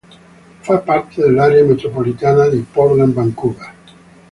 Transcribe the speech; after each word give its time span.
Fa 0.63 0.79
parte 0.79 1.21
dell'area 1.21 1.63
metropolitana 1.63 2.47
di 2.47 2.57
Portland-Vancouver. 2.71 3.71